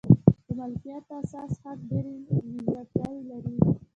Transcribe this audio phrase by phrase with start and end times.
[0.45, 2.13] د مالکیت اساسي حق ډېرې
[2.51, 3.57] نیمګړتیاوې لري.